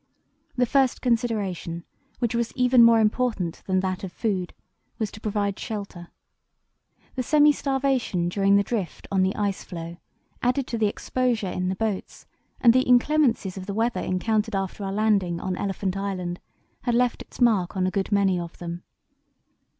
The 0.55 0.65
first 0.65 1.03
consideration, 1.03 1.83
which 2.17 2.33
was 2.33 2.51
even 2.55 2.81
more 2.83 2.99
important 2.99 3.61
than 3.67 3.81
that 3.81 4.03
of 4.03 4.11
food, 4.11 4.51
was 4.97 5.11
to 5.11 5.21
provide 5.21 5.59
shelter. 5.59 6.07
The 7.13 7.21
semi 7.21 7.51
starvation 7.53 8.27
during 8.27 8.55
the 8.55 8.63
drift 8.63 9.07
on 9.11 9.21
the 9.21 9.35
ice 9.35 9.63
floe, 9.63 9.97
added 10.41 10.65
to 10.65 10.79
the 10.79 10.87
exposure 10.87 11.51
in 11.51 11.69
the 11.69 11.75
boats, 11.75 12.25
and 12.59 12.73
the 12.73 12.87
inclemencies 12.89 13.57
of 13.57 13.67
the 13.67 13.75
weather 13.75 14.01
encountered 14.01 14.55
after 14.55 14.83
our 14.83 14.91
landing 14.91 15.39
on 15.39 15.55
Elephant 15.55 15.95
Island, 15.95 16.39
had 16.81 16.95
left 16.95 17.21
its 17.21 17.39
mark 17.39 17.77
on 17.77 17.85
a 17.85 17.91
good 17.91 18.11
many 18.11 18.39
of 18.39 18.57
them. 18.57 18.81